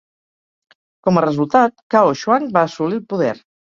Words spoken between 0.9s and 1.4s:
Com a